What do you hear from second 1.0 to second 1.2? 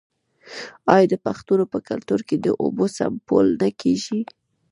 د